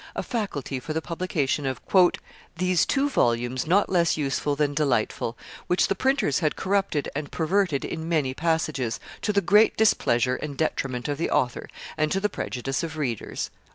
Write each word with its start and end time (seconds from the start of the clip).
a 0.15 0.23
faculty 0.23 0.79
for 0.79 0.93
the 0.93 0.99
publication 0.99 1.63
of 1.63 1.79
"these 2.57 2.87
two 2.87 3.07
volumes 3.07 3.67
not 3.67 3.87
less 3.87 4.17
useful 4.17 4.55
than 4.55 4.73
delightful, 4.73 5.37
which 5.67 5.87
the 5.89 5.93
printers 5.93 6.39
had 6.39 6.55
corrupted 6.55 7.07
and 7.15 7.31
perverted 7.31 7.85
in 7.85 8.09
many 8.09 8.33
passages, 8.33 8.99
to 9.21 9.31
the 9.31 9.41
great 9.41 9.77
displeasure 9.77 10.37
and 10.37 10.57
detriment 10.57 11.07
of 11.07 11.19
the 11.19 11.29
author, 11.29 11.67
and 11.97 12.11
to 12.11 12.19
the 12.19 12.29
prejudice 12.29 12.81
of 12.81 12.97
readers." 12.97 13.51